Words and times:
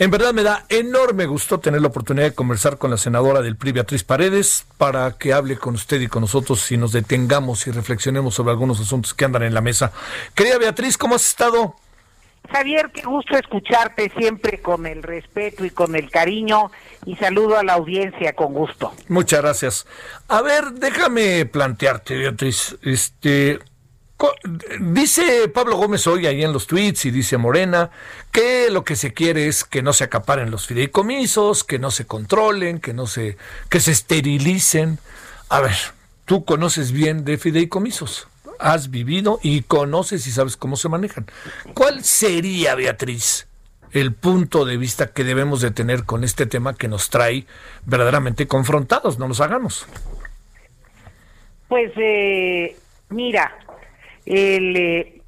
En 0.00 0.12
verdad 0.12 0.32
me 0.32 0.44
da 0.44 0.64
enorme 0.68 1.26
gusto 1.26 1.58
tener 1.58 1.80
la 1.80 1.88
oportunidad 1.88 2.26
de 2.26 2.34
conversar 2.34 2.78
con 2.78 2.92
la 2.92 2.96
senadora 2.96 3.42
del 3.42 3.56
PRI, 3.56 3.72
Beatriz 3.72 4.04
Paredes, 4.04 4.64
para 4.76 5.18
que 5.18 5.32
hable 5.32 5.58
con 5.58 5.74
usted 5.74 6.00
y 6.00 6.06
con 6.06 6.20
nosotros 6.20 6.70
y 6.70 6.76
nos 6.76 6.92
detengamos 6.92 7.66
y 7.66 7.72
reflexionemos 7.72 8.32
sobre 8.32 8.52
algunos 8.52 8.78
asuntos 8.78 9.12
que 9.12 9.24
andan 9.24 9.42
en 9.42 9.54
la 9.54 9.60
mesa. 9.60 9.90
Querida 10.36 10.56
Beatriz, 10.58 10.96
¿cómo 10.96 11.16
has 11.16 11.26
estado? 11.26 11.74
Javier, 12.48 12.92
qué 12.94 13.02
gusto 13.02 13.36
escucharte 13.36 14.12
siempre 14.16 14.62
con 14.62 14.86
el 14.86 15.02
respeto 15.02 15.64
y 15.64 15.70
con 15.70 15.96
el 15.96 16.10
cariño 16.10 16.70
y 17.04 17.16
saludo 17.16 17.58
a 17.58 17.64
la 17.64 17.72
audiencia 17.72 18.34
con 18.34 18.54
gusto. 18.54 18.94
Muchas 19.08 19.42
gracias. 19.42 19.86
A 20.28 20.42
ver, 20.42 20.74
déjame 20.74 21.44
plantearte, 21.44 22.16
Beatriz, 22.16 22.78
este 22.82 23.58
Dice 24.80 25.48
Pablo 25.48 25.76
Gómez 25.76 26.06
hoy 26.08 26.26
ahí 26.26 26.42
en 26.42 26.52
los 26.52 26.66
tweets 26.66 27.04
y 27.04 27.12
dice 27.12 27.38
Morena 27.38 27.90
que 28.32 28.68
lo 28.68 28.82
que 28.82 28.96
se 28.96 29.12
quiere 29.12 29.46
es 29.46 29.62
que 29.62 29.80
no 29.80 29.92
se 29.92 30.04
acaparen 30.04 30.50
los 30.50 30.66
fideicomisos, 30.66 31.62
que 31.62 31.78
no 31.78 31.92
se 31.92 32.06
controlen, 32.06 32.80
que 32.80 32.92
no 32.92 33.06
se 33.06 33.36
que 33.68 33.78
se 33.78 33.92
esterilicen. 33.92 34.98
A 35.48 35.60
ver, 35.60 35.76
tú 36.24 36.44
conoces 36.44 36.90
bien 36.90 37.24
de 37.24 37.38
fideicomisos 37.38 38.26
has 38.58 38.90
vivido 38.90 39.38
y 39.42 39.62
conoces 39.62 40.26
y 40.26 40.30
sabes 40.30 40.56
cómo 40.56 40.76
se 40.76 40.88
manejan. 40.88 41.26
¿Cuál 41.74 42.04
sería, 42.04 42.74
Beatriz, 42.74 43.46
el 43.92 44.12
punto 44.12 44.64
de 44.64 44.76
vista 44.76 45.12
que 45.12 45.24
debemos 45.24 45.60
de 45.60 45.70
tener 45.70 46.04
con 46.04 46.24
este 46.24 46.46
tema 46.46 46.74
que 46.74 46.88
nos 46.88 47.10
trae 47.10 47.46
verdaderamente 47.86 48.46
confrontados? 48.46 49.18
No 49.18 49.28
nos 49.28 49.40
hagamos. 49.40 49.86
Pues 51.68 51.92
eh, 51.96 52.76
mira, 53.10 53.52
eh, 54.30 55.22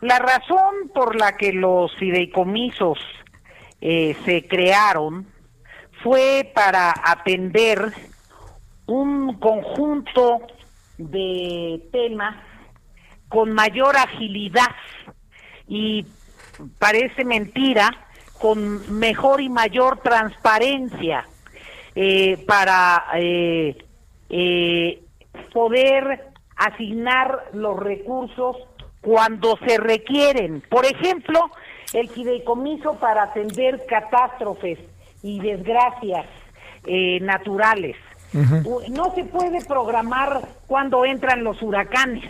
la 0.00 0.18
razón 0.18 0.90
por 0.94 1.16
la 1.16 1.36
que 1.36 1.52
los 1.52 1.94
fideicomisos 1.96 2.98
eh, 3.80 4.16
se 4.24 4.46
crearon 4.46 5.26
fue 6.02 6.50
para 6.54 6.94
atender 7.04 7.92
un 8.86 9.38
conjunto 9.38 10.40
de 10.96 11.82
temas 11.92 12.36
con 13.28 13.52
mayor 13.52 13.96
agilidad 13.96 14.74
y 15.68 16.06
parece 16.78 17.24
mentira, 17.24 17.90
con 18.40 18.98
mejor 18.98 19.40
y 19.40 19.48
mayor 19.48 19.98
transparencia 19.98 21.26
eh, 21.94 22.44
para 22.46 23.06
eh, 23.14 23.76
poder 25.52 26.35
asignar 26.56 27.44
los 27.52 27.78
recursos 27.78 28.56
cuando 29.00 29.56
se 29.66 29.78
requieren. 29.78 30.62
Por 30.68 30.84
ejemplo, 30.84 31.50
el 31.92 32.08
fideicomiso 32.08 32.98
para 32.98 33.24
atender 33.24 33.84
catástrofes 33.86 34.78
y 35.22 35.40
desgracias 35.40 36.26
naturales. 37.20 37.96
No 38.32 39.12
se 39.14 39.24
puede 39.24 39.64
programar 39.64 40.40
cuando 40.66 41.04
entran 41.04 41.42
los 41.42 41.60
huracanes 41.62 42.24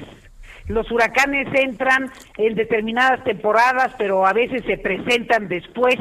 los 0.69 0.91
huracanes 0.91 1.49
entran 1.55 2.11
en 2.37 2.55
determinadas 2.55 3.23
temporadas, 3.25 3.93
pero 3.99 4.27
a 4.27 4.33
veces 4.33 4.65
se 4.67 4.79
presentan 4.79 5.49
después. 5.49 5.97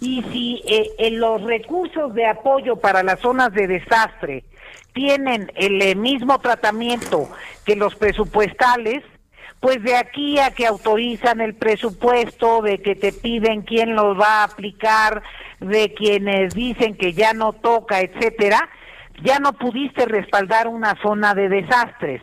Y 0.00 0.22
si 0.32 0.62
eh, 0.66 0.88
en 0.98 1.20
los 1.20 1.42
recursos 1.42 2.14
de 2.14 2.26
apoyo 2.26 2.76
para 2.76 3.02
las 3.02 3.20
zonas 3.20 3.52
de 3.52 3.66
desastre 3.66 4.44
tienen 4.92 5.50
el 5.56 5.80
eh, 5.82 5.94
mismo 5.94 6.38
tratamiento 6.40 7.30
que 7.64 7.76
los 7.76 7.94
presupuestales, 7.94 9.04
pues 9.60 9.82
de 9.82 9.96
aquí 9.96 10.38
a 10.38 10.52
que 10.52 10.66
autorizan 10.66 11.40
el 11.40 11.54
presupuesto, 11.54 12.62
de 12.62 12.78
que 12.78 12.94
te 12.94 13.12
piden 13.12 13.62
quién 13.62 13.94
los 13.94 14.18
va 14.18 14.40
a 14.40 14.44
aplicar, 14.44 15.22
de 15.60 15.92
quienes 15.94 16.54
dicen 16.54 16.96
que 16.96 17.12
ya 17.12 17.32
no 17.34 17.52
toca, 17.52 18.00
etcétera, 18.00 18.68
ya 19.22 19.38
no 19.38 19.52
pudiste 19.52 20.06
respaldar 20.06 20.66
una 20.66 20.96
zona 21.02 21.34
de 21.34 21.48
desastres. 21.48 22.22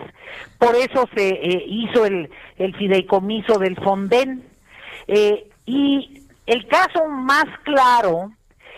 Por 0.57 0.75
eso 0.75 1.07
se 1.15 1.29
eh, 1.29 1.63
hizo 1.67 2.05
el, 2.05 2.29
el, 2.57 2.75
fideicomiso 2.75 3.59
del 3.59 3.75
Fonden. 3.75 4.43
Eh, 5.07 5.47
y 5.65 6.23
el 6.47 6.67
caso 6.67 7.07
más 7.07 7.45
claro 7.63 8.31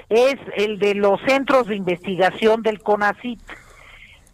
es 0.10 0.36
el 0.56 0.80
de 0.80 0.96
los 0.96 1.20
centros 1.28 1.68
de 1.68 1.76
investigación 1.76 2.62
del 2.62 2.80
CONACIT. 2.82 3.40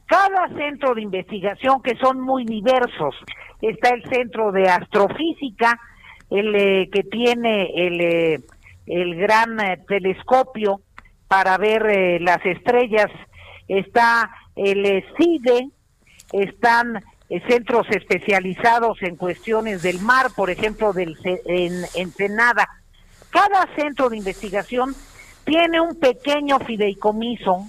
Cada 0.05 0.47
centro 0.55 0.93
de 0.93 1.01
investigación, 1.01 1.81
que 1.81 1.95
son 1.97 2.21
muy 2.21 2.45
diversos, 2.45 3.15
está 3.61 3.89
el 3.89 4.03
centro 4.09 4.51
de 4.51 4.69
astrofísica, 4.69 5.79
el 6.29 6.55
eh, 6.55 6.89
que 6.91 7.03
tiene 7.03 7.71
el, 7.75 8.43
el 8.85 9.15
gran 9.15 9.57
telescopio 9.87 10.81
para 11.27 11.57
ver 11.57 12.21
las 12.21 12.45
estrellas 12.45 13.07
está 13.67 14.29
el 14.55 15.03
CIDE, 15.17 15.69
están 16.31 17.03
eh, 17.29 17.41
centros 17.47 17.87
especializados 17.89 19.01
en 19.01 19.15
cuestiones 19.15 19.81
del 19.81 19.99
mar, 19.99 20.27
por 20.35 20.49
ejemplo, 20.49 20.93
del, 20.93 21.17
en 21.23 21.83
Ensenada. 21.95 22.67
Cada 23.29 23.67
centro 23.75 24.09
de 24.09 24.17
investigación 24.17 24.95
tiene 25.45 25.79
un 25.79 25.99
pequeño 25.99 26.59
fideicomiso 26.59 27.65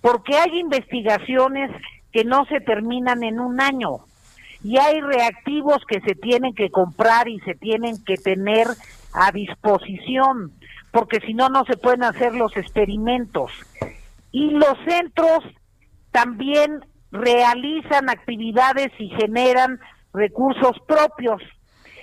porque 0.00 0.36
hay 0.36 0.60
investigaciones 0.60 1.70
que 2.12 2.24
no 2.24 2.44
se 2.46 2.60
terminan 2.60 3.24
en 3.24 3.40
un 3.40 3.60
año 3.60 4.00
y 4.62 4.78
hay 4.78 5.00
reactivos 5.00 5.78
que 5.88 6.00
se 6.00 6.14
tienen 6.14 6.54
que 6.54 6.70
comprar 6.70 7.28
y 7.28 7.40
se 7.40 7.54
tienen 7.54 8.02
que 8.04 8.16
tener 8.16 8.68
a 9.12 9.32
disposición 9.32 10.52
porque 10.90 11.20
si 11.20 11.34
no 11.34 11.48
no 11.48 11.64
se 11.64 11.76
pueden 11.76 12.04
hacer 12.04 12.34
los 12.34 12.56
experimentos 12.56 13.50
y 14.30 14.50
los 14.50 14.76
centros 14.86 15.44
también 16.12 16.84
realizan 17.10 18.10
actividades 18.10 18.88
y 18.98 19.08
generan 19.08 19.80
recursos 20.12 20.76
propios. 20.86 21.42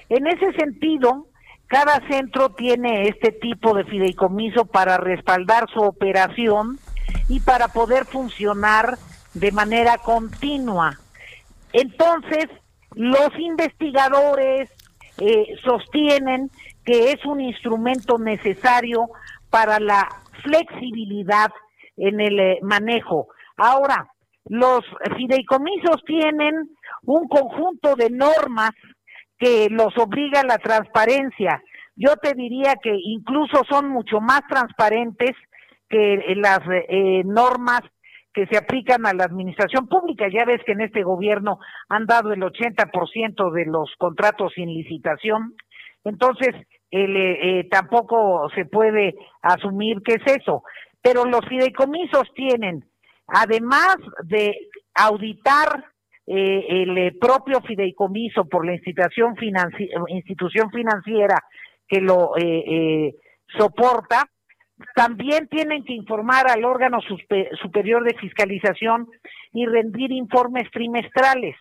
En 0.09 0.27
ese 0.27 0.51
sentido, 0.53 1.27
cada 1.71 2.05
centro 2.09 2.49
tiene 2.49 3.07
este 3.07 3.31
tipo 3.31 3.73
de 3.73 3.85
fideicomiso 3.85 4.65
para 4.65 4.97
respaldar 4.97 5.69
su 5.73 5.79
operación 5.79 6.77
y 7.29 7.39
para 7.39 7.69
poder 7.69 8.03
funcionar 8.03 8.97
de 9.33 9.53
manera 9.53 9.97
continua. 9.97 10.99
Entonces, 11.71 12.47
los 12.93 13.29
investigadores 13.39 14.69
eh, 15.17 15.55
sostienen 15.63 16.51
que 16.83 17.13
es 17.13 17.25
un 17.25 17.39
instrumento 17.39 18.17
necesario 18.17 19.09
para 19.49 19.79
la 19.79 20.09
flexibilidad 20.43 21.51
en 21.95 22.19
el 22.19 22.38
eh, 22.38 22.59
manejo. 22.63 23.29
Ahora, 23.55 24.11
los 24.43 24.83
fideicomisos 25.15 26.03
tienen 26.05 26.69
un 27.03 27.29
conjunto 27.29 27.95
de 27.95 28.09
normas 28.09 28.71
que 29.41 29.69
los 29.72 29.97
obliga 29.97 30.41
a 30.41 30.46
la 30.46 30.59
transparencia. 30.59 31.63
Yo 31.96 32.16
te 32.18 32.35
diría 32.35 32.75
que 32.81 32.94
incluso 32.94 33.63
son 33.68 33.89
mucho 33.89 34.21
más 34.21 34.42
transparentes 34.48 35.31
que 35.89 36.24
las 36.38 36.60
eh, 36.88 37.24
normas 37.25 37.81
que 38.33 38.45
se 38.45 38.57
aplican 38.57 39.06
a 39.06 39.13
la 39.13 39.25
administración 39.25 39.88
pública. 39.88 40.27
Ya 40.31 40.45
ves 40.45 40.62
que 40.63 40.74
en 40.74 40.81
este 40.81 41.01
gobierno 41.01 41.60
han 41.89 42.06
dado 42.06 42.31
el 42.31 42.42
80% 42.42 43.51
de 43.51 43.65
los 43.65 43.89
contratos 43.98 44.54
sin 44.54 44.69
licitación. 44.74 45.56
Entonces, 46.04 46.56
eh, 46.92 47.68
tampoco 47.69 48.48
se 48.54 48.65
puede 48.65 49.15
asumir 49.42 50.01
que 50.04 50.13
es 50.13 50.36
eso. 50.39 50.63
Pero 51.01 51.25
los 51.25 51.42
fideicomisos 51.50 52.31
tienen, 52.36 52.86
además 53.27 53.98
de 54.24 54.56
auditar 54.94 55.90
eh, 56.33 56.66
el 56.69 56.98
eh, 56.98 57.12
propio 57.19 57.60
fideicomiso 57.60 58.45
por 58.45 58.66
la 58.66 58.74
institución, 58.74 59.36
institución 60.07 60.72
financiera 60.72 61.36
que 61.86 62.00
lo 62.00 62.31
eh, 62.38 63.13
soporta, 63.57 64.24
también 64.95 65.50
tienen 65.50 65.83
que 65.83 65.92
informar 65.92 66.50
al 66.50 66.63
órgano 66.63 67.00
superior 67.62 68.06
de 68.06 68.18
fiscalización 68.18 69.07
y 69.51 69.66
rendir 69.66 70.13
informes 70.13 70.72
trimestrales. 70.72 71.57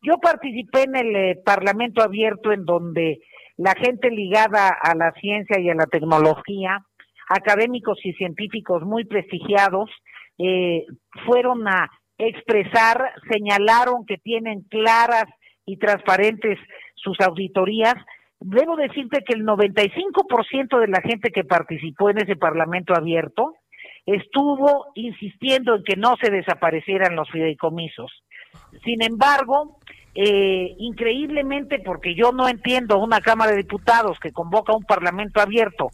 Yo 0.00 0.18
participé 0.18 0.84
en 0.84 0.96
el 0.96 1.38
Parlamento 1.44 2.02
Abierto 2.02 2.52
en 2.52 2.64
donde 2.64 3.18
la 3.58 3.74
gente 3.74 4.10
ligada 4.10 4.68
a 4.68 4.94
la 4.94 5.12
ciencia 5.12 5.60
y 5.60 5.68
a 5.68 5.74
la 5.74 5.86
tecnología, 5.86 6.84
académicos 7.28 7.98
y 8.02 8.14
científicos 8.14 8.82
muy 8.82 9.04
prestigiados, 9.04 9.90
eh, 10.38 10.86
fueron 11.26 11.68
a 11.68 11.90
expresar, 12.18 13.12
señalaron 13.30 14.06
que 14.06 14.18
tienen 14.18 14.62
claras 14.62 15.26
y 15.64 15.76
transparentes 15.76 16.58
sus 16.94 17.20
auditorías. 17.20 17.94
Debo 18.40 18.76
decirte 18.76 19.22
que 19.26 19.34
el 19.34 19.44
95% 19.44 20.78
de 20.78 20.88
la 20.88 21.00
gente 21.00 21.30
que 21.30 21.44
participó 21.44 22.10
en 22.10 22.18
ese 22.18 22.36
Parlamento 22.36 22.94
abierto 22.94 23.54
estuvo 24.04 24.86
insistiendo 24.94 25.74
en 25.74 25.84
que 25.84 25.96
no 25.96 26.14
se 26.20 26.30
desaparecieran 26.30 27.16
los 27.16 27.28
fideicomisos. 27.30 28.22
Sin 28.84 29.02
embargo, 29.02 29.78
eh, 30.14 30.74
increíblemente, 30.78 31.80
porque 31.80 32.14
yo 32.14 32.32
no 32.32 32.48
entiendo 32.48 32.98
una 32.98 33.20
Cámara 33.20 33.50
de 33.50 33.58
Diputados 33.58 34.18
que 34.20 34.32
convoca 34.32 34.74
un 34.74 34.84
Parlamento 34.84 35.40
abierto 35.40 35.90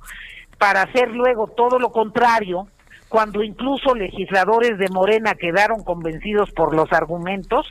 para 0.59 0.83
hacer 0.83 1.11
luego 1.11 1.49
todo 1.49 1.79
lo 1.81 1.91
contrario, 1.91 2.69
cuando 3.13 3.43
incluso 3.43 3.95
legisladores 3.95 4.79
de 4.79 4.89
Morena 4.89 5.35
quedaron 5.35 5.85
convencidos 5.85 6.51
por 6.53 6.75
los 6.75 6.91
argumentos, 6.95 7.67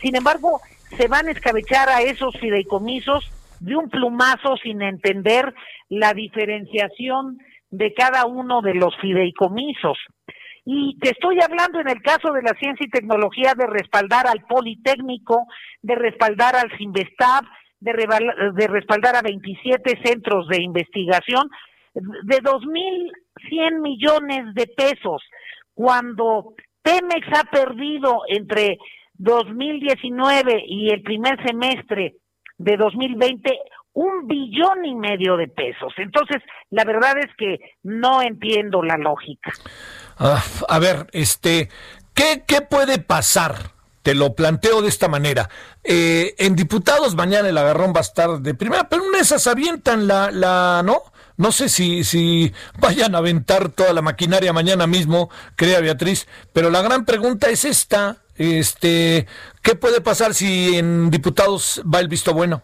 sin 0.00 0.16
embargo, 0.16 0.60
se 0.96 1.06
van 1.06 1.28
a 1.28 1.30
escabechar 1.30 1.88
a 1.88 2.02
esos 2.02 2.36
fideicomisos 2.40 3.30
de 3.60 3.76
un 3.76 3.88
plumazo 3.88 4.56
sin 4.56 4.82
entender 4.82 5.54
la 5.88 6.12
diferenciación 6.12 7.38
de 7.70 7.94
cada 7.94 8.26
uno 8.26 8.62
de 8.62 8.74
los 8.74 8.96
fideicomisos. 9.00 9.96
Y 10.64 10.98
te 10.98 11.10
estoy 11.10 11.38
hablando 11.40 11.78
en 11.78 11.88
el 11.88 12.02
caso 12.02 12.32
de 12.32 12.42
la 12.42 12.54
ciencia 12.58 12.84
y 12.84 12.90
tecnología 12.90 13.54
de 13.56 13.68
respaldar 13.68 14.26
al 14.26 14.40
Politécnico, 14.40 15.46
de 15.82 15.94
respaldar 15.94 16.56
al 16.56 16.76
Sinvestab, 16.76 17.44
de, 17.78 17.92
de 18.54 18.66
respaldar 18.66 19.14
a 19.14 19.22
27 19.22 20.00
centros 20.04 20.48
de 20.48 20.64
investigación, 20.64 21.48
de 21.94 22.40
2.100 23.42 23.80
millones 23.80 24.54
de 24.54 24.66
pesos, 24.66 25.22
cuando 25.74 26.54
Pemex 26.82 27.26
ha 27.36 27.44
perdido 27.44 28.22
entre 28.28 28.78
2019 29.14 30.64
y 30.66 30.90
el 30.90 31.02
primer 31.02 31.42
semestre 31.44 32.16
de 32.58 32.76
2020 32.76 33.58
un 33.94 34.26
billón 34.26 34.84
y 34.84 34.94
medio 34.94 35.36
de 35.36 35.48
pesos. 35.48 35.92
Entonces, 35.96 36.42
la 36.70 36.84
verdad 36.84 37.16
es 37.18 37.30
que 37.38 37.58
no 37.84 38.22
entiendo 38.22 38.82
la 38.82 38.96
lógica. 38.96 39.52
Ah, 40.18 40.42
a 40.68 40.78
ver, 40.78 41.06
este, 41.12 41.68
¿qué, 42.12 42.42
¿qué 42.46 42.60
puede 42.60 42.98
pasar? 42.98 43.54
Te 44.02 44.14
lo 44.14 44.34
planteo 44.34 44.82
de 44.82 44.88
esta 44.88 45.08
manera. 45.08 45.48
Eh, 45.82 46.34
en 46.38 46.56
diputados 46.56 47.14
mañana 47.14 47.48
el 47.48 47.56
agarrón 47.56 47.94
va 47.94 47.98
a 47.98 48.02
estar 48.02 48.40
de 48.40 48.54
primera, 48.54 48.88
pero 48.88 49.04
una 49.04 49.20
esas 49.20 49.46
avientan 49.46 50.06
la, 50.06 50.30
la, 50.30 50.82
¿no? 50.84 51.00
No 51.36 51.50
sé 51.50 51.68
si, 51.68 52.04
si 52.04 52.52
vayan 52.78 53.14
a 53.14 53.18
aventar 53.18 53.68
toda 53.70 53.92
la 53.92 54.02
maquinaria 54.02 54.52
mañana 54.52 54.86
mismo, 54.86 55.30
crea 55.56 55.80
Beatriz, 55.80 56.28
pero 56.52 56.70
la 56.70 56.80
gran 56.82 57.04
pregunta 57.04 57.48
es 57.48 57.64
esta, 57.64 58.18
este, 58.36 59.26
¿qué 59.62 59.74
puede 59.74 60.00
pasar 60.00 60.34
si 60.34 60.76
en 60.76 61.10
diputados 61.10 61.82
va 61.92 62.00
el 62.00 62.08
visto 62.08 62.32
bueno? 62.32 62.62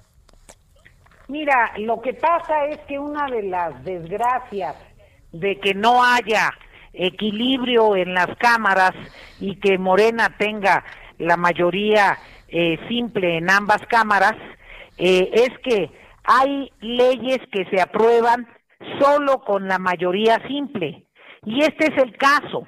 Mira, 1.26 1.72
lo 1.78 2.00
que 2.00 2.14
pasa 2.14 2.67
es 2.67 2.78
que 2.88 2.99
una 2.99 3.26
de 3.26 3.43
las 3.44 3.84
desgracias 3.84 4.76
de 5.32 5.58
que 5.61 5.75
no 5.75 6.05
haya 6.05 6.52
equilibrio 6.93 7.96
en 7.96 8.14
las 8.14 8.37
cámaras 8.38 8.93
y 9.38 9.56
que 9.56 9.78
Morena 9.78 10.37
tenga 10.38 10.84
la 11.19 11.37
mayoría 11.37 12.19
eh, 12.49 12.78
simple 12.88 13.38
en 13.38 13.49
ambas 13.49 13.81
cámaras, 13.88 14.34
eh, 14.99 15.31
es 15.32 15.58
que 15.61 15.90
hay 16.25 16.73
leyes 16.81 17.38
que 17.52 17.64
se 17.66 17.81
aprueban 17.81 18.49
solo 18.98 19.40
con 19.44 19.68
la 19.68 19.78
mayoría 19.78 20.40
simple. 20.46 21.06
Y 21.44 21.62
este 21.62 21.92
es 21.92 22.02
el 22.02 22.16
caso. 22.16 22.66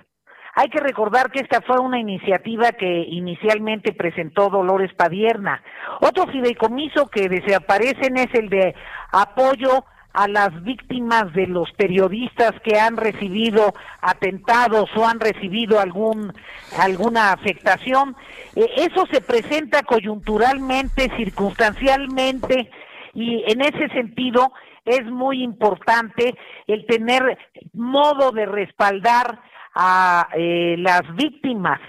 Hay 0.54 0.68
que 0.68 0.80
recordar 0.80 1.30
que 1.30 1.40
esta 1.40 1.62
fue 1.62 1.78
una 1.78 1.98
iniciativa 1.98 2.72
que 2.72 3.04
inicialmente 3.08 3.92
presentó 3.94 4.50
Dolores 4.50 4.92
Padierna. 4.94 5.62
Otro 6.00 6.26
fideicomiso 6.26 7.08
que 7.08 7.28
desaparecen 7.28 8.18
es 8.18 8.34
el 8.34 8.50
de 8.50 8.74
apoyo 9.12 9.84
a 10.12 10.28
las 10.28 10.62
víctimas 10.62 11.32
de 11.32 11.46
los 11.46 11.72
periodistas 11.72 12.52
que 12.62 12.78
han 12.78 12.98
recibido 12.98 13.72
atentados 14.02 14.90
o 14.94 15.06
han 15.06 15.20
recibido 15.20 15.80
algún 15.80 16.34
alguna 16.78 17.32
afectación. 17.32 18.14
Eh, 18.54 18.66
eso 18.76 19.06
se 19.10 19.22
presenta 19.22 19.82
coyunturalmente, 19.82 21.10
circunstancialmente 21.16 22.70
y 23.14 23.42
en 23.50 23.62
ese 23.62 23.88
sentido 23.88 24.52
es 24.84 25.04
muy 25.06 25.42
importante 25.42 26.34
el 26.66 26.86
tener 26.86 27.38
modo 27.72 28.32
de 28.32 28.46
respaldar 28.46 29.40
a 29.74 30.28
eh, 30.34 30.76
las 30.78 31.02
víctimas. 31.14 31.80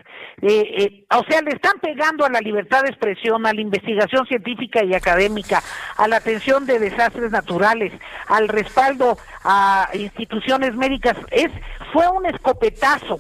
Eh, 0.42 0.75
eh, 0.78 1.06
o 1.16 1.24
sea, 1.30 1.42
le 1.42 1.51
están 1.51 1.80
pegando 1.81 2.25
a 2.25 2.30
la 2.30 2.40
libertad 2.40 2.84
de 2.84 2.90
expresión, 2.90 3.45
a 3.45 3.54
la 3.54 3.62
investigación 3.62 4.25
científica 4.25 4.84
y 4.84 4.94
académica, 4.94 5.62
a 5.98 6.07
la 6.07 6.18
atención 6.18 6.66
de 6.66 6.80
desastres 6.80 7.31
naturales, 7.31 7.94
al 8.28 8.48
respaldo 8.48 9.18
a 9.44 9.90
instituciones 9.94 10.75
médicas. 10.75 11.18
Es 11.31 11.50
fue 11.92 12.07
un 12.10 12.25
escopetazo 12.25 13.19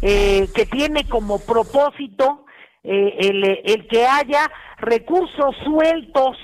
que 0.00 0.68
tiene 0.70 1.08
como 1.08 1.38
propósito 1.38 2.44
el, 2.82 3.42
el 3.64 3.86
que 3.88 4.06
haya 4.06 4.50
recursos 4.78 5.56
sueltos 5.64 6.36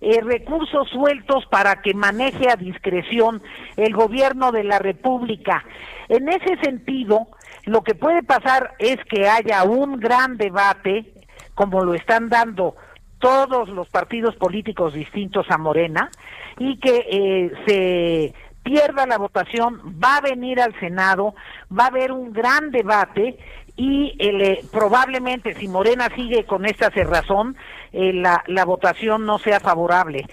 eh, 0.00 0.20
recursos 0.20 0.88
sueltos 0.90 1.46
para 1.46 1.82
que 1.82 1.94
maneje 1.94 2.50
a 2.50 2.56
discreción 2.56 3.42
el 3.76 3.94
gobierno 3.94 4.52
de 4.52 4.64
la 4.64 4.78
República. 4.78 5.64
En 6.08 6.28
ese 6.28 6.56
sentido, 6.62 7.28
lo 7.64 7.82
que 7.82 7.94
puede 7.94 8.22
pasar 8.22 8.74
es 8.78 8.98
que 9.08 9.28
haya 9.28 9.64
un 9.64 9.98
gran 9.98 10.36
debate, 10.36 11.12
como 11.54 11.82
lo 11.82 11.94
están 11.94 12.28
dando 12.28 12.76
todos 13.18 13.68
los 13.68 13.88
partidos 13.88 14.36
políticos 14.36 14.92
distintos 14.92 15.46
a 15.50 15.58
Morena, 15.58 16.10
y 16.58 16.78
que 16.78 17.06
eh, 17.10 17.52
se 17.66 18.34
pierda 18.66 19.06
la 19.06 19.16
votación, 19.16 19.80
va 20.02 20.16
a 20.16 20.20
venir 20.20 20.60
al 20.60 20.78
Senado, 20.80 21.36
va 21.70 21.84
a 21.84 21.88
haber 21.88 22.10
un 22.10 22.32
gran 22.32 22.72
debate 22.72 23.38
y 23.76 24.16
eh, 24.18 24.64
probablemente 24.72 25.54
si 25.54 25.68
Morena 25.68 26.08
sigue 26.16 26.44
con 26.44 26.66
esta 26.66 26.90
cerrazón, 26.90 27.56
eh, 27.92 28.12
la, 28.12 28.42
la 28.48 28.64
votación 28.64 29.24
no 29.24 29.38
sea 29.38 29.60
favorable. 29.60 30.26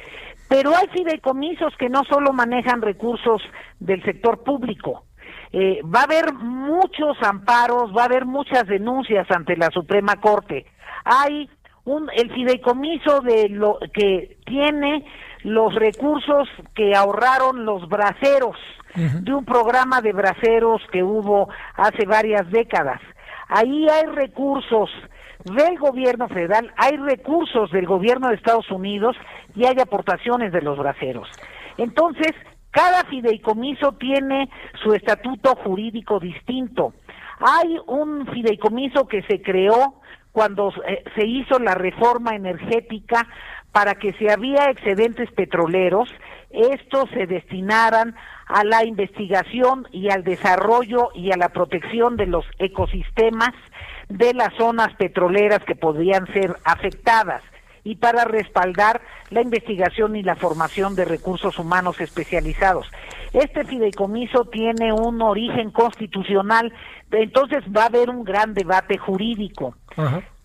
Pero 0.50 0.72
hay 0.76 0.88
fideicomisos 0.88 1.76
que 1.78 1.90
no 1.90 2.04
solo 2.06 2.34
manejan 2.34 2.82
recursos 2.82 3.42
del 3.80 4.04
sector 4.04 4.44
público, 4.44 5.04
eh, 5.52 5.82
va 5.84 6.02
a 6.02 6.06
haber 6.06 6.34
muchos 6.34 7.16
amparos, 7.22 7.96
va 7.96 8.02
a 8.04 8.06
haber 8.06 8.26
muchas 8.26 8.66
denuncias 8.66 9.30
ante 9.30 9.56
la 9.56 9.70
Suprema 9.70 10.16
Corte. 10.20 10.66
Hay 11.06 11.48
un 11.86 12.10
el 12.16 12.34
fideicomiso 12.34 13.22
de 13.22 13.50
lo 13.50 13.78
que 13.94 14.38
tiene 14.46 15.06
los 15.44 15.76
recursos 15.76 16.48
que 16.76 16.96
ahorraron 16.96 17.66
los 17.66 17.88
braceros 17.88 18.58
de 18.96 19.34
un 19.34 19.44
programa 19.44 20.02
de 20.02 20.14
braceros 20.14 20.82
que 20.92 21.04
hubo 21.04 21.50
hace 21.76 22.06
varias 22.06 22.50
décadas. 22.52 23.02
Ahí 23.48 23.88
hay 23.90 24.06
recursos 24.06 24.90
del 25.46 25.78
gobierno 25.78 26.28
federal, 26.30 26.72
hay 26.78 26.98
recursos 26.98 27.72
del 27.72 27.86
gobierno 27.86 28.30
de 28.30 28.36
Estados 28.36 28.70
Unidos 28.72 29.16
y 29.56 29.66
hay 29.66 29.80
aportaciones 29.82 30.52
de 30.52 30.62
los 30.62 30.78
braceros. 30.78 31.28
Entonces, 31.78 32.32
cada 32.72 33.04
fideicomiso 33.06 33.94
tiene 33.94 34.50
su 34.84 34.94
estatuto 34.94 35.56
jurídico 35.56 36.20
distinto. 36.20 36.94
Hay 37.40 37.78
un 37.88 38.28
fideicomiso 38.28 39.08
que 39.08 39.22
se 39.24 39.42
creó 39.42 39.96
cuando 40.32 40.74
eh, 40.88 41.04
se 41.16 41.26
hizo 41.26 41.60
la 41.60 41.76
reforma 41.76 42.36
energética 42.36 43.28
para 43.74 43.96
que 43.96 44.14
si 44.14 44.30
había 44.30 44.70
excedentes 44.70 45.30
petroleros, 45.32 46.08
estos 46.52 47.10
se 47.10 47.26
destinaran 47.26 48.16
a 48.46 48.64
la 48.64 48.86
investigación 48.86 49.88
y 49.92 50.12
al 50.12 50.24
desarrollo 50.24 51.10
y 51.16 51.32
a 51.32 51.38
la 51.38 51.50
protección 51.50 52.16
de 52.16 52.28
los 52.28 52.46
ecosistemas 52.60 53.54
de 54.10 54.34
las 54.36 54.54
zonas 54.56 54.94
petroleras 54.96 55.64
que 55.66 55.76
podrían 55.76 56.28
ser 56.28 56.56
afectadas 56.64 57.42
y 57.84 57.96
para 57.96 58.26
respaldar 58.26 59.02
la 59.32 59.42
investigación 59.42 60.16
y 60.16 60.24
la 60.24 60.36
formación 60.36 60.96
de 60.96 61.06
recursos 61.06 61.58
humanos 61.58 62.00
especializados. 62.00 62.88
Este 63.34 63.66
fideicomiso 63.66 64.46
tiene 64.46 64.94
un 64.94 65.22
origen 65.22 65.72
constitucional, 65.72 66.72
entonces 67.12 67.64
va 67.76 67.84
a 67.84 67.88
haber 67.88 68.12
un 68.12 68.24
gran 68.24 68.54
debate 68.54 68.98
jurídico. 68.98 69.76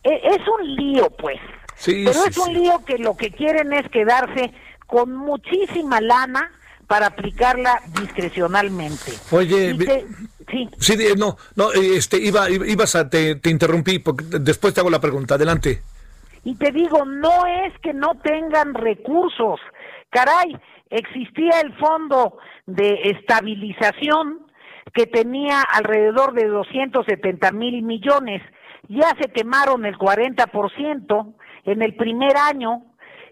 E, 0.03 0.21
es 0.25 0.41
un 0.49 0.75
lío, 0.77 1.11
pues, 1.11 1.39
pero 1.85 2.25
es 2.25 2.37
un 2.39 2.55
lío 2.55 2.85
que 2.85 2.99
lo 2.99 3.17
que 3.17 3.31
quieren 3.31 3.73
es 3.73 3.89
quedarse 3.91 4.53
con 4.87 5.15
muchísima 5.15 6.01
lana 6.01 6.51
para 6.87 7.07
aplicarla 7.07 7.83
discrecionalmente. 8.01 9.13
Oye, 9.31 9.77
sí. 10.51 10.69
sí, 10.79 10.97
no, 11.17 11.37
no, 11.55 11.73
este, 11.73 12.17
iba, 12.17 12.49
ibas 12.51 12.97
a, 12.97 13.09
te, 13.09 13.37
te 13.37 13.51
interrumpí, 13.51 13.99
porque 13.99 14.25
después 14.41 14.73
te 14.73 14.81
hago 14.81 14.91
la 14.91 15.01
pregunta, 15.01 15.35
adelante. 15.35 15.83
Y 16.45 16.55
te 16.55 16.73
digo, 16.73 17.05
no 17.05 17.47
es 17.47 17.79
que 17.83 17.93
no 17.93 18.15
tengan 18.23 18.73
recursos, 18.73 19.61
caray, 20.09 20.57
existía 20.89 21.61
el 21.61 21.75
fondo 21.77 22.39
de 22.67 23.11
estabilización 23.11 24.47
que 24.95 25.07
tenía 25.07 25.61
alrededor 25.61 26.33
de 26.33 26.47
270 26.47 27.53
mil 27.53 27.83
millones, 27.83 28.43
ya 28.89 29.15
se 29.21 29.29
quemaron 29.31 29.85
el 29.85 29.99
40% 29.99 31.35
en 31.73 31.83
el 31.83 31.95
primer 31.95 32.37
año 32.37 32.83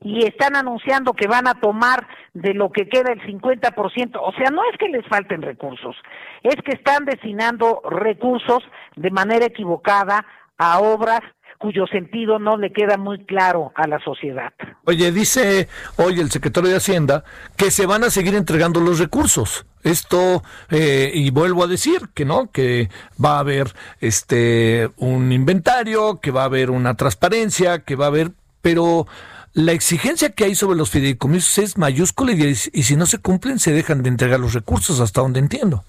y 0.02 0.26
están 0.26 0.56
anunciando 0.56 1.14
que 1.14 1.26
van 1.26 1.48
a 1.48 1.54
tomar 1.54 2.06
de 2.34 2.54
lo 2.54 2.70
que 2.70 2.88
queda 2.88 3.12
el 3.12 3.20
50%. 3.22 4.18
O 4.20 4.32
sea, 4.32 4.50
no 4.50 4.62
es 4.70 4.78
que 4.78 4.88
les 4.88 5.06
falten 5.06 5.42
recursos, 5.42 5.96
es 6.42 6.56
que 6.56 6.72
están 6.72 7.04
destinando 7.04 7.80
recursos 7.88 8.62
de 8.96 9.10
manera 9.10 9.46
equivocada 9.46 10.24
a 10.58 10.80
obras 10.80 11.20
cuyo 11.58 11.86
sentido 11.86 12.38
no 12.38 12.56
le 12.56 12.72
queda 12.72 12.96
muy 12.96 13.24
claro 13.24 13.72
a 13.74 13.86
la 13.86 13.98
sociedad. 14.00 14.52
Oye, 14.84 15.12
dice 15.12 15.68
hoy 15.96 16.20
el 16.20 16.30
secretario 16.30 16.70
de 16.70 16.76
Hacienda 16.76 17.24
que 17.56 17.70
se 17.70 17.86
van 17.86 18.04
a 18.04 18.10
seguir 18.10 18.34
entregando 18.34 18.80
los 18.80 18.98
recursos. 18.98 19.66
Esto, 19.82 20.42
eh, 20.70 21.10
y 21.14 21.30
vuelvo 21.30 21.64
a 21.64 21.66
decir 21.66 22.08
que 22.14 22.24
no, 22.24 22.50
que 22.50 22.88
va 23.22 23.36
a 23.36 23.40
haber 23.40 23.72
este 24.00 24.90
un 24.96 25.32
inventario, 25.32 26.20
que 26.20 26.30
va 26.30 26.42
a 26.42 26.46
haber 26.46 26.70
una 26.70 26.94
transparencia, 26.94 27.80
que 27.80 27.94
va 27.94 28.06
a 28.06 28.08
haber, 28.08 28.32
pero 28.62 29.06
la 29.52 29.72
exigencia 29.72 30.30
que 30.30 30.44
hay 30.44 30.54
sobre 30.54 30.76
los 30.76 30.90
fideicomisos 30.90 31.58
es 31.58 31.78
mayúscula 31.78 32.32
y, 32.32 32.48
y 32.48 32.82
si 32.82 32.96
no 32.96 33.06
se 33.06 33.18
cumplen 33.18 33.58
se 33.58 33.72
dejan 33.72 34.02
de 34.02 34.08
entregar 34.08 34.40
los 34.40 34.54
recursos, 34.54 35.00
hasta 35.00 35.20
donde 35.20 35.40
entiendo. 35.40 35.84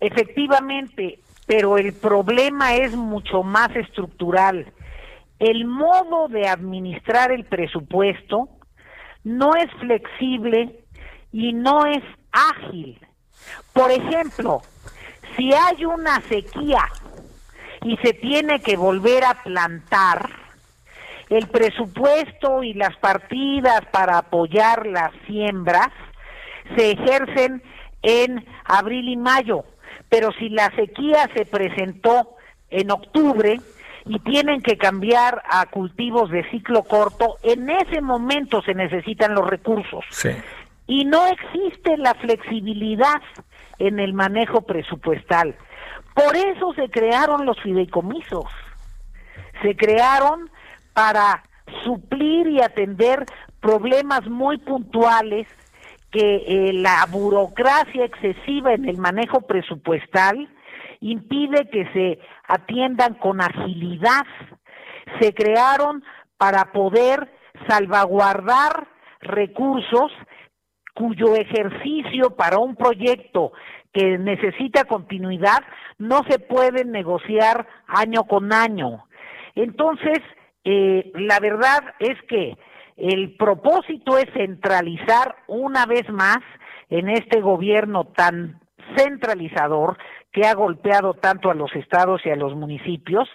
Efectivamente, 0.00 1.18
pero 1.50 1.78
el 1.78 1.94
problema 1.94 2.76
es 2.76 2.94
mucho 2.94 3.42
más 3.42 3.74
estructural. 3.74 4.72
El 5.40 5.64
modo 5.64 6.28
de 6.28 6.46
administrar 6.46 7.32
el 7.32 7.44
presupuesto 7.44 8.48
no 9.24 9.56
es 9.56 9.68
flexible 9.80 10.84
y 11.32 11.52
no 11.52 11.86
es 11.86 12.04
ágil. 12.30 13.04
Por 13.72 13.90
ejemplo, 13.90 14.62
si 15.36 15.52
hay 15.52 15.84
una 15.84 16.20
sequía 16.28 16.84
y 17.82 17.96
se 17.96 18.12
tiene 18.12 18.60
que 18.60 18.76
volver 18.76 19.24
a 19.24 19.42
plantar, 19.42 20.30
el 21.30 21.48
presupuesto 21.48 22.62
y 22.62 22.74
las 22.74 22.96
partidas 22.98 23.80
para 23.90 24.18
apoyar 24.18 24.86
las 24.86 25.10
siembras 25.26 25.90
se 26.76 26.92
ejercen 26.92 27.60
en 28.02 28.46
abril 28.66 29.08
y 29.08 29.16
mayo, 29.16 29.64
pero 30.10 30.32
si 30.32 30.50
la 30.50 30.70
sequía 30.74 31.30
se 31.34 31.46
presentó 31.46 32.36
en 32.68 32.90
octubre 32.90 33.58
y 34.04 34.18
tienen 34.18 34.60
que 34.60 34.76
cambiar 34.76 35.40
a 35.48 35.64
cultivos 35.66 36.30
de 36.30 36.48
ciclo 36.50 36.82
corto, 36.82 37.36
en 37.42 37.70
ese 37.70 38.00
momento 38.02 38.60
se 38.62 38.74
necesitan 38.74 39.34
los 39.34 39.48
recursos. 39.48 40.04
Y 40.86 41.04
no 41.04 41.26
existe 41.26 41.96
la 41.96 42.14
flexibilidad 42.14 43.22
en 43.78 44.00
el 44.00 44.12
manejo 44.12 44.62
presupuestal. 44.62 45.54
Por 46.14 46.36
eso 46.36 46.74
se 46.74 46.90
crearon 46.90 47.46
los 47.46 47.58
fideicomisos. 47.60 48.46
Se 49.62 49.76
crearon 49.76 50.50
para 50.92 51.44
suplir 51.84 52.48
y 52.48 52.60
atender 52.60 53.24
problemas 53.60 54.26
muy 54.26 54.58
puntuales 54.58 55.46
que 56.10 56.36
eh, 56.46 56.72
la 56.72 57.06
burocracia 57.10 58.04
excesiva 58.04 58.72
en 58.72 58.88
el 58.88 58.98
manejo 58.98 59.42
presupuestal 59.42 60.48
impide 61.00 61.68
que 61.70 61.86
se 61.92 62.18
atiendan 62.46 63.14
con 63.14 63.40
agilidad. 63.40 64.26
Se 65.20 65.32
crearon 65.32 66.04
para 66.36 66.72
poder 66.72 67.32
salvaguardar 67.68 68.88
recursos 69.20 70.10
cuyo 70.94 71.34
ejercicio 71.36 72.36
para 72.36 72.58
un 72.58 72.76
proyecto 72.76 73.52
que 73.92 74.18
necesita 74.18 74.84
continuidad 74.84 75.60
no 75.98 76.22
se 76.28 76.38
puede 76.38 76.84
negociar 76.84 77.66
año 77.86 78.24
con 78.24 78.52
año. 78.52 79.04
Entonces, 79.54 80.18
eh, 80.64 81.10
la 81.14 81.40
verdad 81.40 81.94
es 81.98 82.20
que 82.28 82.56
el 83.00 83.36
propósito 83.36 84.18
es 84.18 84.26
centralizar 84.32 85.36
una 85.46 85.86
vez 85.86 86.08
más 86.10 86.38
en 86.88 87.08
este 87.08 87.40
gobierno 87.40 88.04
tan 88.04 88.60
centralizador 88.96 89.96
que 90.32 90.46
ha 90.46 90.54
golpeado 90.54 91.14
tanto 91.14 91.50
a 91.50 91.54
los 91.54 91.74
estados 91.74 92.20
y 92.24 92.30
a 92.30 92.36
los 92.36 92.54
municipios 92.54 93.28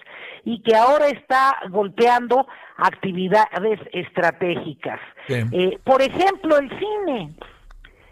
y 0.43 0.61
que 0.61 0.75
ahora 0.75 1.07
está 1.07 1.57
golpeando 1.69 2.47
actividades 2.77 3.79
estratégicas. 3.91 4.99
Eh, 5.27 5.79
por 5.83 6.01
ejemplo, 6.01 6.57
el 6.57 6.69
cine. 6.69 7.35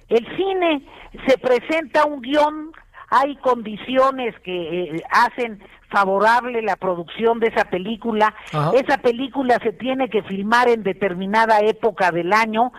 El 0.09 0.25
cine 0.35 0.85
se 1.27 1.37
presenta 1.37 2.05
un 2.05 2.21
guion, 2.21 2.71
hay 3.15 3.35
condiciones 3.35 4.33
que 4.39 4.85
eh, 4.85 5.03
hacen 5.11 5.61
favorable 5.91 6.63
la 6.63 6.75
producción 6.77 7.39
de 7.39 7.49
esa 7.49 7.65
película. 7.65 8.33
Esa 8.73 8.97
película 8.97 9.59
se 9.61 9.71
tiene 9.71 10.09
que 10.09 10.23
filmar 10.23 10.67
en 10.67 10.81
determinada 10.81 11.59
época 11.59 12.09
del 12.09 12.33
año. 12.33 12.71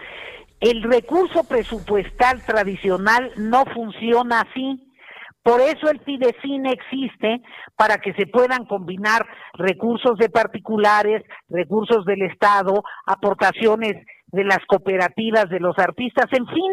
El 0.59 0.83
recurso 0.83 1.45
presupuestal 1.45 2.43
tradicional 2.45 3.31
no 3.37 3.65
funciona 3.67 4.41
así. 4.41 4.91
Por 5.45 5.61
eso 5.61 5.89
el 5.89 6.01
Fidecine 6.01 6.73
existe 6.73 7.41
para 7.77 7.99
que 7.99 8.13
se 8.15 8.27
puedan 8.27 8.65
combinar 8.65 9.25
recursos 9.53 10.19
de 10.19 10.31
particulares, 10.31 11.23
recursos 11.49 12.05
del 12.07 12.23
Estado, 12.23 12.83
aportaciones 13.07 14.05
de 14.33 14.43
las 14.43 14.65
cooperativas, 14.67 15.49
de 15.49 15.61
los 15.61 15.79
artistas, 15.79 16.27
en 16.33 16.47
fin, 16.47 16.73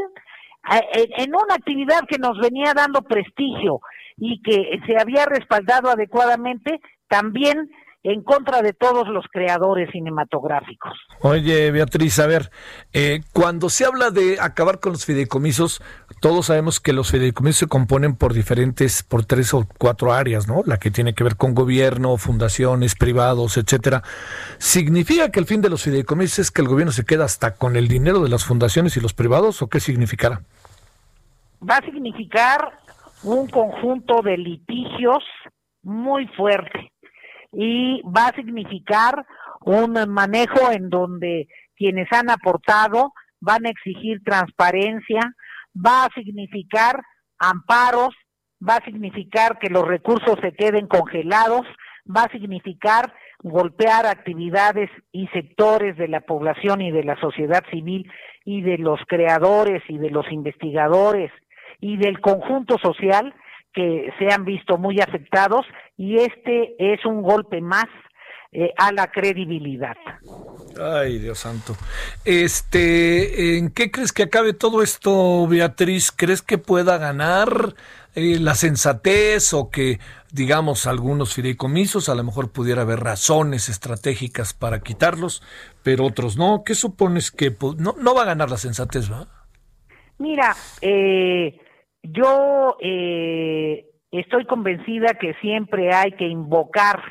en 0.63 1.35
una 1.35 1.55
actividad 1.55 2.01
que 2.07 2.19
nos 2.19 2.37
venía 2.39 2.73
dando 2.73 3.01
prestigio 3.01 3.81
y 4.17 4.41
que 4.41 4.79
se 4.85 4.97
había 4.99 5.25
respaldado 5.25 5.89
adecuadamente 5.89 6.79
también 7.07 7.69
en 8.03 8.23
contra 8.23 8.61
de 8.61 8.73
todos 8.73 9.07
los 9.07 9.25
creadores 9.31 9.89
cinematográficos. 9.91 10.93
Oye, 11.21 11.69
Beatriz, 11.71 12.17
a 12.19 12.25
ver, 12.25 12.49
eh, 12.93 13.21
cuando 13.31 13.69
se 13.69 13.85
habla 13.85 14.09
de 14.09 14.39
acabar 14.39 14.79
con 14.79 14.93
los 14.93 15.05
fideicomisos, 15.05 15.83
todos 16.19 16.47
sabemos 16.47 16.79
que 16.79 16.93
los 16.93 17.11
fideicomisos 17.11 17.59
se 17.59 17.67
componen 17.67 18.15
por 18.15 18.33
diferentes, 18.33 19.03
por 19.03 19.25
tres 19.25 19.53
o 19.53 19.67
cuatro 19.77 20.13
áreas, 20.13 20.47
¿no? 20.47 20.63
La 20.65 20.77
que 20.77 20.89
tiene 20.89 21.13
que 21.13 21.23
ver 21.23 21.35
con 21.35 21.53
gobierno, 21.53 22.17
fundaciones, 22.17 22.95
privados, 22.95 23.57
etcétera. 23.57 24.01
¿Significa 24.57 25.29
que 25.29 25.39
el 25.39 25.45
fin 25.45 25.61
de 25.61 25.69
los 25.69 25.83
fideicomisos 25.83 26.39
es 26.39 26.51
que 26.51 26.61
el 26.61 26.67
gobierno 26.67 26.91
se 26.91 27.05
queda 27.05 27.25
hasta 27.25 27.55
con 27.55 27.75
el 27.75 27.87
dinero 27.87 28.19
de 28.21 28.29
las 28.29 28.45
fundaciones 28.45 28.97
y 28.97 28.99
los 28.99 29.13
privados 29.13 29.61
o 29.61 29.67
qué 29.67 29.79
significará? 29.79 30.41
Va 31.67 31.77
a 31.77 31.85
significar 31.85 32.79
un 33.21 33.47
conjunto 33.47 34.23
de 34.23 34.37
litigios 34.37 35.23
muy 35.83 36.25
fuerte 36.29 36.91
y 37.51 38.01
va 38.03 38.27
a 38.27 38.35
significar 38.35 39.25
un 39.61 39.93
manejo 40.09 40.71
en 40.71 40.89
donde 40.89 41.47
quienes 41.75 42.07
han 42.11 42.29
aportado 42.29 43.13
van 43.39 43.65
a 43.65 43.69
exigir 43.69 44.21
transparencia, 44.23 45.21
va 45.75 46.05
a 46.05 46.09
significar 46.13 47.01
amparos, 47.39 48.15
va 48.67 48.75
a 48.75 48.85
significar 48.85 49.57
que 49.59 49.69
los 49.69 49.87
recursos 49.87 50.37
se 50.41 50.53
queden 50.53 50.87
congelados, 50.87 51.65
va 52.05 52.23
a 52.23 52.31
significar 52.31 53.13
golpear 53.39 54.05
actividades 54.05 54.89
y 55.11 55.27
sectores 55.27 55.97
de 55.97 56.07
la 56.07 56.21
población 56.21 56.81
y 56.81 56.91
de 56.91 57.03
la 57.03 57.19
sociedad 57.19 57.63
civil 57.71 58.09
y 58.45 58.61
de 58.61 58.77
los 58.77 58.99
creadores 59.07 59.81
y 59.87 59.97
de 59.97 60.11
los 60.11 60.31
investigadores 60.31 61.31
y 61.79 61.97
del 61.97 62.21
conjunto 62.21 62.77
social 62.77 63.33
que 63.73 64.11
se 64.19 64.33
han 64.33 64.45
visto 64.45 64.77
muy 64.77 64.99
afectados 64.99 65.65
y 65.97 66.17
este 66.17 66.75
es 66.77 67.05
un 67.05 67.21
golpe 67.21 67.61
más 67.61 67.85
eh, 68.53 68.73
a 68.77 68.91
la 68.91 69.09
credibilidad. 69.09 69.95
Ay, 70.77 71.19
Dios 71.19 71.39
santo. 71.39 71.77
Este, 72.25 73.57
¿en 73.57 73.69
qué 73.71 73.91
crees 73.91 74.11
que 74.11 74.23
acabe 74.23 74.53
todo 74.53 74.83
esto, 74.83 75.47
Beatriz? 75.47 76.11
¿Crees 76.11 76.41
que 76.41 76.57
pueda 76.57 76.97
ganar 76.97 77.75
eh, 78.13 78.39
la 78.41 78.55
sensatez 78.55 79.53
o 79.53 79.69
que, 79.69 79.99
digamos, 80.33 80.85
algunos 80.85 81.33
fideicomisos, 81.33 82.09
a 82.09 82.15
lo 82.15 82.25
mejor 82.25 82.51
pudiera 82.51 82.81
haber 82.81 82.99
razones 82.99 83.69
estratégicas 83.69 84.53
para 84.53 84.81
quitarlos, 84.81 85.41
pero 85.81 86.05
otros 86.05 86.35
no? 86.35 86.63
¿Qué 86.65 86.75
supones 86.75 87.31
que 87.31 87.55
no, 87.77 87.95
no 87.97 88.13
va 88.13 88.23
a 88.23 88.25
ganar 88.25 88.49
la 88.49 88.57
sensatez, 88.57 89.09
va? 89.09 89.27
Mira, 90.17 90.53
eh, 90.81 91.57
yo 92.03 92.77
eh, 92.81 93.85
estoy 94.11 94.45
convencida 94.45 95.13
que 95.19 95.33
siempre 95.35 95.93
hay 95.93 96.13
que 96.13 96.27
invocar 96.27 97.01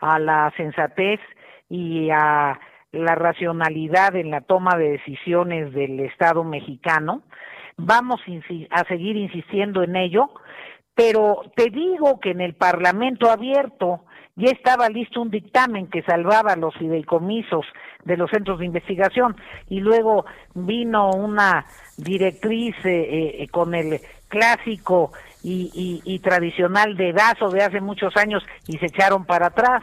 a 0.00 0.18
la 0.18 0.52
sensatez 0.56 1.20
y 1.68 2.10
a 2.10 2.58
la 2.92 3.14
racionalidad 3.14 4.16
en 4.16 4.30
la 4.30 4.42
toma 4.42 4.76
de 4.76 4.90
decisiones 4.90 5.72
del 5.72 6.00
Estado 6.00 6.44
mexicano. 6.44 7.22
Vamos 7.76 8.20
a 8.70 8.84
seguir 8.84 9.16
insistiendo 9.16 9.82
en 9.82 9.96
ello, 9.96 10.30
pero 10.94 11.42
te 11.56 11.70
digo 11.70 12.20
que 12.20 12.30
en 12.30 12.42
el 12.42 12.54
Parlamento 12.54 13.30
abierto 13.30 14.04
ya 14.36 14.50
estaba 14.50 14.88
listo 14.88 15.20
un 15.20 15.30
dictamen 15.30 15.88
que 15.88 16.02
salvaba 16.02 16.56
los 16.56 16.74
fideicomisos 16.76 17.66
de 18.04 18.16
los 18.16 18.30
centros 18.30 18.58
de 18.58 18.66
investigación 18.66 19.36
y 19.68 19.80
luego 19.80 20.24
vino 20.54 21.10
una 21.10 21.66
directriz 21.98 22.74
eh, 22.84 23.42
eh, 23.42 23.48
con 23.48 23.74
el 23.74 24.00
clásico 24.32 25.12
y, 25.44 26.00
y, 26.04 26.18
tradicional 26.20 26.96
dedazo 26.96 27.50
de 27.50 27.62
hace 27.62 27.80
muchos 27.80 28.16
años 28.16 28.42
y 28.66 28.78
se 28.78 28.86
echaron 28.86 29.26
para 29.26 29.48
atrás. 29.48 29.82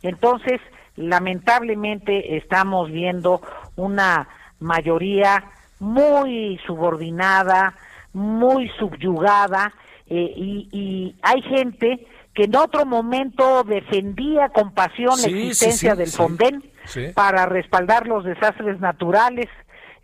Entonces, 0.00 0.60
lamentablemente 0.96 2.36
estamos 2.36 2.90
viendo 2.90 3.42
una 3.76 4.28
mayoría 4.60 5.44
muy 5.80 6.58
subordinada, 6.66 7.74
muy 8.14 8.70
subyugada, 8.78 9.72
eh, 10.08 10.32
y, 10.36 10.68
y, 10.72 11.16
hay 11.22 11.42
gente 11.42 12.06
que 12.34 12.44
en 12.44 12.56
otro 12.56 12.86
momento 12.86 13.64
defendía 13.64 14.48
con 14.48 14.72
pasión 14.72 15.20
la 15.20 15.28
existencia 15.28 15.94
del 15.94 16.08
Fonden 16.08 16.62
para 17.14 17.46
respaldar 17.46 18.06
los 18.06 18.24
desastres 18.24 18.80
naturales, 18.80 19.48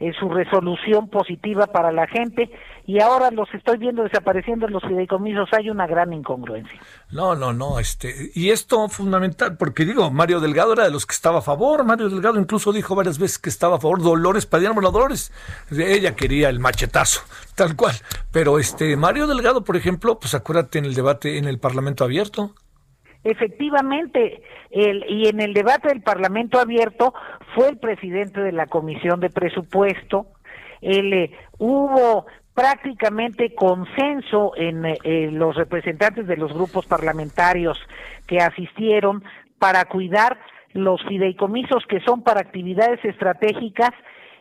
en 0.01 0.13
su 0.15 0.29
resolución 0.29 1.09
positiva 1.09 1.67
para 1.67 1.91
la 1.91 2.07
gente 2.07 2.51
y 2.87 3.01
ahora 3.01 3.31
los 3.31 3.53
estoy 3.53 3.79
viendo 3.79 4.03
desapareciendo 4.03 4.67
en 4.67 4.73
los 4.73 4.83
fideicomisos, 4.83 5.49
hay 5.53 5.69
una 5.71 5.87
gran 5.87 6.13
incongruencia. 6.13 6.81
No, 7.11 7.35
no, 7.35 7.53
no, 7.53 7.79
este, 7.79 8.31
y 8.35 8.51
esto 8.51 8.89
fundamental, 8.89 9.57
porque 9.57 9.85
digo, 9.85 10.11
Mario 10.11 10.41
Delgado 10.41 10.73
era 10.73 10.85
de 10.85 10.91
los 10.91 11.05
que 11.05 11.13
estaba 11.13 11.41
a 11.41 11.43
favor, 11.43 11.85
Mario 11.85 12.09
Delgado 12.09 12.39
incluso 12.39 12.73
dijo 12.73 12.95
varias 12.95 13.19
veces 13.19 13.39
que 13.39 13.51
estaba 13.51 13.77
a 13.77 13.81
favor, 13.81 14.01
Dolores 14.01 14.47
Padilla, 14.47 14.71
bueno, 14.71 14.91
Dolores, 14.91 15.33
ella 15.71 16.15
quería 16.15 16.49
el 16.49 16.61
machetazo, 16.61 17.21
tal 17.57 17.77
cual, 17.77 17.95
pero 18.33 18.59
este, 18.59 18.97
Mario 18.97 19.27
Delgado, 19.27 19.65
por 19.65 19.77
ejemplo, 19.77 20.19
pues 20.19 20.35
acuérdate 20.35 20.79
en 20.79 20.85
el 20.85 20.95
debate 20.95 21.39
en 21.39 21.45
el 21.45 21.59
Parlamento 21.59 22.05
abierto, 22.05 22.55
Efectivamente, 23.25 24.43
el, 24.71 25.05
y 25.09 25.29
en 25.29 25.41
el 25.41 25.53
debate 25.53 25.89
del 25.89 26.03
Parlamento 26.03 26.61
abierto 26.61 27.15
fue 27.55 27.69
el 27.69 27.79
presidente 27.79 28.41
de 28.41 28.53
la 28.53 28.67
Comisión 28.67 29.21
de 29.21 29.31
Presupuesto, 29.31 30.27
el, 30.81 31.13
eh, 31.13 31.31
hubo 31.59 32.27
prácticamente 32.55 33.55
consenso 33.55 34.53
en 34.57 34.85
eh, 34.85 35.31
los 35.31 35.57
representantes 35.57 36.27
de 36.27 36.37
los 36.37 36.53
grupos 36.53 36.87
parlamentarios 36.87 37.79
que 38.27 38.39
asistieron 38.39 39.23
para 39.59 39.85
cuidar 39.85 40.39
los 40.73 41.01
fideicomisos 41.05 41.85
que 41.89 42.01
son 42.01 42.23
para 42.23 42.41
actividades 42.41 43.05
estratégicas 43.05 43.91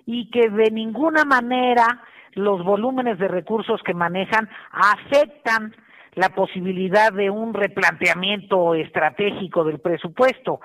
y 0.05 0.29
que 0.31 0.49
de 0.49 0.71
ninguna 0.71 1.25
manera 1.25 2.01
los 2.33 2.63
volúmenes 2.63 3.19
de 3.19 3.27
recursos 3.27 3.81
que 3.83 3.93
manejan 3.93 4.49
afectan 4.71 5.75
la 6.17 6.29
posibilidad 6.29 7.13
de 7.13 7.29
un 7.29 7.53
replanteamiento 7.53 8.73
estratégico 8.73 9.63
del 9.63 9.79
presupuesto. 9.79 10.59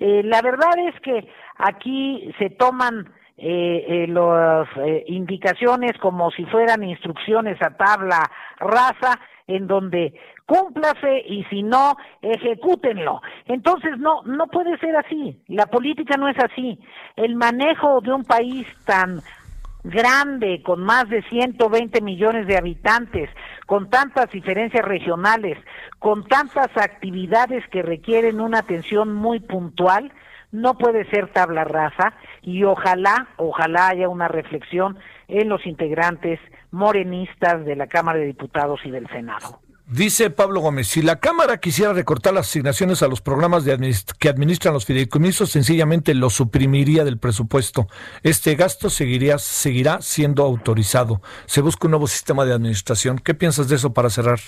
Eh, 0.00 0.22
la 0.24 0.42
verdad 0.42 0.76
es 0.88 1.00
que 1.00 1.28
aquí 1.56 2.28
se 2.38 2.50
toman 2.50 3.08
eh, 3.38 3.84
eh, 3.88 4.06
las 4.08 4.68
indicaciones 5.06 5.92
como 5.98 6.30
si 6.32 6.44
fueran 6.46 6.82
instrucciones 6.82 7.60
a 7.62 7.76
tabla 7.76 8.30
rasa 8.58 9.20
en 9.46 9.68
donde 9.68 10.14
cúmplase 10.44 11.22
y 11.24 11.44
si 11.44 11.62
no, 11.62 11.96
ejecútenlo. 12.20 13.20
Entonces 13.46 13.98
no, 13.98 14.22
no 14.24 14.48
puede 14.48 14.76
ser 14.78 14.96
así. 14.96 15.40
La 15.46 15.66
política 15.66 16.16
no 16.16 16.28
es 16.28 16.36
así. 16.38 16.80
El 17.14 17.36
manejo 17.36 18.00
de 18.00 18.12
un 18.12 18.24
país 18.24 18.66
tan 18.84 19.20
grande, 19.88 20.62
con 20.62 20.82
más 20.82 21.08
de 21.08 21.22
120 21.22 22.00
millones 22.00 22.46
de 22.46 22.56
habitantes, 22.56 23.30
con 23.66 23.88
tantas 23.88 24.30
diferencias 24.30 24.84
regionales, 24.84 25.58
con 25.98 26.26
tantas 26.26 26.68
actividades 26.76 27.66
que 27.68 27.82
requieren 27.82 28.40
una 28.40 28.58
atención 28.58 29.14
muy 29.14 29.40
puntual, 29.40 30.12
no 30.52 30.78
puede 30.78 31.08
ser 31.10 31.32
tabla 31.32 31.64
rasa 31.64 32.14
y 32.42 32.64
ojalá, 32.64 33.28
ojalá 33.36 33.88
haya 33.88 34.08
una 34.08 34.28
reflexión 34.28 34.98
en 35.28 35.48
los 35.48 35.66
integrantes 35.66 36.40
morenistas 36.70 37.64
de 37.64 37.76
la 37.76 37.86
Cámara 37.86 38.18
de 38.18 38.26
Diputados 38.26 38.80
y 38.84 38.90
del 38.90 39.08
Senado. 39.08 39.60
Dice 39.88 40.30
Pablo 40.30 40.60
Gómez, 40.62 40.88
si 40.88 41.00
la 41.00 41.20
Cámara 41.20 41.58
quisiera 41.58 41.92
recortar 41.92 42.34
las 42.34 42.48
asignaciones 42.48 43.04
a 43.04 43.08
los 43.08 43.20
programas 43.20 43.64
que 44.18 44.28
administran 44.28 44.74
los 44.74 44.84
fideicomisos, 44.84 45.52
sencillamente 45.52 46.12
lo 46.12 46.28
suprimiría 46.28 47.04
del 47.04 47.18
presupuesto. 47.18 47.86
Este 48.24 48.56
gasto 48.56 48.90
seguiría, 48.90 49.38
seguirá 49.38 50.00
siendo 50.00 50.42
autorizado. 50.42 51.20
Se 51.44 51.60
busca 51.60 51.86
un 51.86 51.92
nuevo 51.92 52.08
sistema 52.08 52.44
de 52.44 52.52
administración. 52.52 53.20
¿Qué 53.20 53.34
piensas 53.34 53.68
de 53.68 53.76
eso 53.76 53.94
para 53.94 54.10
cerrar? 54.10 54.40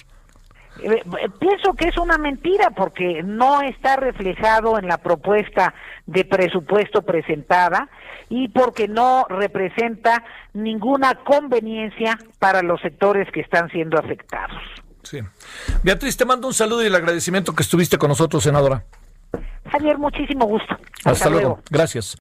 Eh, 0.83 1.03
eh, 1.05 1.29
pienso 1.38 1.72
que 1.74 1.87
es 1.87 1.98
una 1.98 2.18
mentira 2.18 2.70
porque 2.70 3.22
no 3.22 3.62
está 3.62 3.94
reflejado 3.94 4.77
en 4.77 4.88
la 4.88 4.98
propuesta 4.98 5.72
de 6.07 6.24
presupuesto 6.24 7.03
presentada 7.03 7.88
y 8.29 8.48
porque 8.48 8.88
no 8.88 9.24
representa 9.29 10.24
ninguna 10.53 11.14
conveniencia 11.14 12.18
para 12.40 12.62
los 12.62 12.81
sectores 12.81 13.31
que 13.31 13.40
están 13.40 13.70
siendo 13.70 14.01
afectados. 14.01 14.62
Sí. 15.09 15.21
Beatriz, 15.83 16.18
te 16.18 16.27
mando 16.27 16.47
un 16.47 16.53
saludo 16.53 16.83
y 16.83 16.87
el 16.87 16.94
agradecimiento 16.94 17.55
que 17.55 17.62
estuviste 17.62 17.97
con 17.97 18.11
nosotros, 18.11 18.42
senadora. 18.42 18.85
Javier, 19.73 19.97
muchísimo 19.97 20.44
gusto. 20.44 20.77
Hasta, 21.03 21.31
luego. 21.31 21.62
Gracias. 21.71 22.18